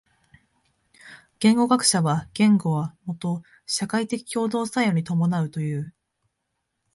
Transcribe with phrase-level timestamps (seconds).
[1.39, 5.93] 言語学者は言語はもと社会的共同作用に伴うという。